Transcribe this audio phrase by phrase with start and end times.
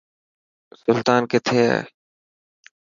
[0.81, 1.73] سلطان ڪٿي هي؟